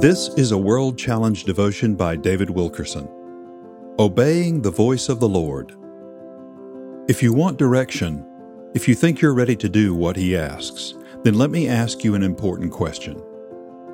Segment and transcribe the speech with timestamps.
[0.00, 3.08] This is a World Challenge devotion by David Wilkerson.
[4.00, 5.76] Obeying the Voice of the Lord.
[7.08, 8.26] If you want direction,
[8.74, 12.16] if you think you're ready to do what He asks, then let me ask you
[12.16, 13.22] an important question.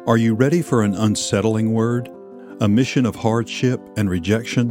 [0.07, 2.09] Are you ready for an unsettling word,
[2.63, 4.71] a mission of hardship and rejection,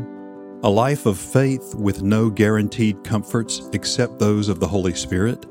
[0.64, 5.46] a life of faith with no guaranteed comforts except those of the Holy Spirit?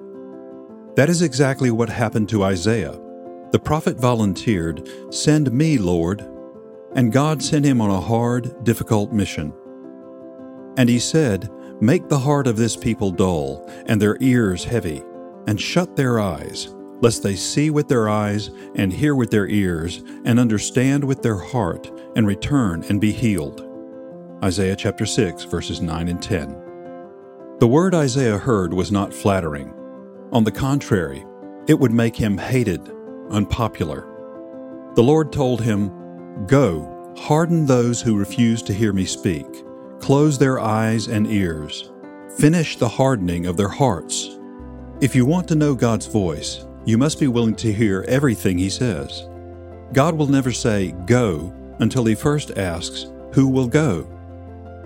[0.96, 2.98] That is exactly what happened to Isaiah.
[3.54, 6.28] The prophet volunteered, Send me, Lord.
[6.96, 9.54] And God sent him on a hard, difficult mission.
[10.76, 11.48] And he said,
[11.80, 15.04] Make the heart of this people dull, and their ears heavy,
[15.46, 20.02] and shut their eyes, lest they see with their eyes, and hear with their ears,
[20.24, 23.64] and understand with their heart, and return and be healed.
[24.42, 26.48] Isaiah chapter 6, verses 9 and 10.
[27.60, 29.72] The word Isaiah heard was not flattering.
[30.32, 31.24] On the contrary,
[31.68, 32.90] it would make him hated,
[33.30, 34.06] unpopular.
[34.94, 35.90] The Lord told him,
[36.46, 39.46] Go, harden those who refuse to hear me speak,
[40.00, 41.90] close their eyes and ears,
[42.38, 44.38] finish the hardening of their hearts.
[45.00, 48.70] If you want to know God's voice, you must be willing to hear everything He
[48.70, 49.26] says.
[49.92, 54.06] God will never say, Go, until He first asks, Who will go?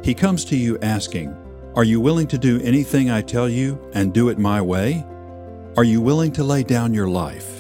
[0.02, 1.36] He comes to you asking,
[1.75, 5.05] Are you willing to do anything I tell you and do it my way?
[5.77, 7.58] Are you willing to lay down your life?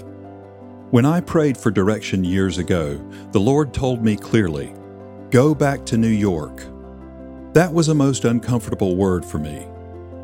[0.90, 2.96] When I prayed for direction years ago,
[3.32, 4.72] the Lord told me clearly,
[5.28, 6.64] Go back to New York.
[7.52, 9.66] That was a most uncomfortable word for me.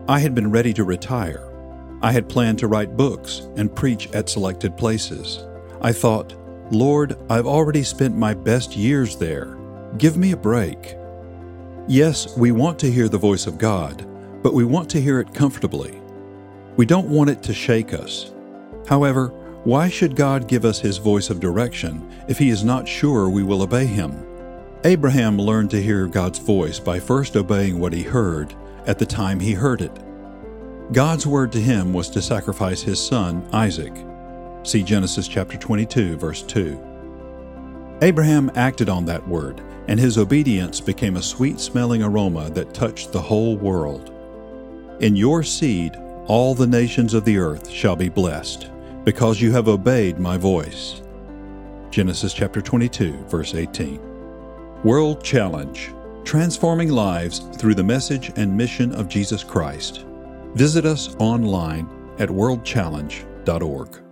[0.09, 1.53] I had been ready to retire.
[2.01, 5.45] I had planned to write books and preach at selected places.
[5.83, 6.35] I thought,
[6.71, 9.59] Lord, I've already spent my best years there.
[9.99, 10.97] Give me a break.
[11.89, 14.07] Yes, we want to hear the voice of God,
[14.43, 16.01] but we want to hear it comfortably.
[16.79, 18.33] We don't want it to shake us.
[18.89, 19.31] However,
[19.65, 23.43] why should God give us His voice of direction if He is not sure we
[23.43, 24.25] will obey Him?
[24.87, 28.55] Abraham learned to hear God's voice by first obeying what he heard
[28.87, 29.99] at the time he heard it.
[30.93, 33.95] God's word to him was to sacrifice his son, Isaac.
[34.63, 37.99] See Genesis chapter 22, verse 2.
[38.03, 43.11] Abraham acted on that word, and his obedience became a sweet smelling aroma that touched
[43.11, 44.13] the whole world.
[45.01, 48.69] In your seed, all the nations of the earth shall be blessed,
[49.05, 51.03] because you have obeyed my voice.
[51.91, 54.01] Genesis chapter 22, verse 18.
[54.83, 55.93] World Challenge
[56.25, 60.05] Transforming Lives Through the Message and Mission of Jesus Christ.
[60.55, 61.89] Visit us online
[62.19, 64.04] at worldchallenge.org.